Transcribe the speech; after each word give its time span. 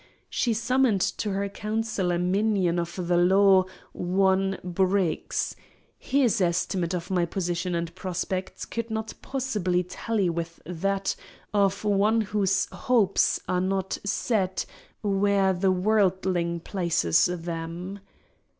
She 0.31 0.55
summoned 0.55 1.01
to 1.19 1.29
her 1.29 1.47
council 1.47 2.11
a 2.11 2.17
minion 2.17 2.79
of 2.79 2.95
the 2.95 3.17
Law, 3.17 3.65
one 3.91 4.57
Briggs. 4.63 5.55
His 5.99 6.41
estimate 6.41 6.95
of 6.95 7.11
my 7.11 7.23
position 7.27 7.75
and 7.75 7.93
prospects 7.93 8.65
could 8.65 8.89
not 8.89 9.13
possibly 9.21 9.83
tally 9.83 10.27
with 10.27 10.59
that 10.65 11.15
of 11.53 11.83
one 11.83 12.21
whose 12.21 12.65
hopes 12.71 13.39
are 13.47 13.61
not 13.61 13.99
set 14.03 14.65
where 15.03 15.53
the 15.53 15.71
worldling 15.71 16.61
places 16.61 17.29
them. 17.31 17.99